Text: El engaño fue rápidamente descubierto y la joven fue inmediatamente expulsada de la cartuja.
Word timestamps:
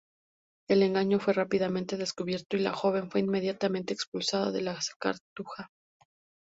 El 0.67 0.81
engaño 0.81 1.19
fue 1.19 1.31
rápidamente 1.35 1.95
descubierto 1.95 2.57
y 2.57 2.61
la 2.61 2.73
joven 2.73 3.11
fue 3.11 3.21
inmediatamente 3.21 3.93
expulsada 3.93 4.49
de 4.51 4.61
la 4.63 4.79
cartuja. 4.99 5.69